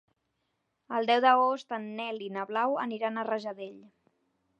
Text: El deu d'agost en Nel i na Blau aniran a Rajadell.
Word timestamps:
El 0.99 1.09
deu 1.09 1.19
d'agost 1.25 1.75
en 1.77 1.85
Nel 1.99 2.17
i 2.29 2.31
na 2.37 2.45
Blau 2.53 2.73
aniran 2.85 3.21
a 3.21 3.27
Rajadell. 3.29 3.77